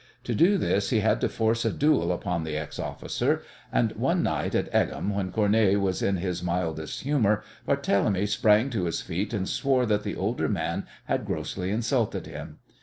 To 0.23 0.33
do 0.33 0.57
this 0.57 0.89
he 0.89 1.01
had 1.01 1.21
to 1.21 1.29
force 1.29 1.63
a 1.63 1.71
duel 1.71 2.11
upon 2.11 2.43
the 2.43 2.57
ex 2.57 2.79
officer, 2.79 3.43
and 3.71 3.91
one 3.91 4.23
night 4.23 4.55
at 4.55 4.67
Egham, 4.73 5.13
when 5.13 5.31
Cournet 5.31 5.79
was 5.79 6.01
in 6.01 6.17
his 6.17 6.41
mildest 6.41 7.01
humour, 7.01 7.43
Barthélemy 7.67 8.27
sprang 8.27 8.71
to 8.71 8.85
his 8.85 9.01
feet 9.01 9.31
and 9.31 9.47
swore 9.47 9.85
that 9.85 10.01
the 10.01 10.15
older 10.15 10.49
man 10.49 10.87
had 11.05 11.23
grossly 11.23 11.69
insulted 11.69 12.25
him. 12.25 12.57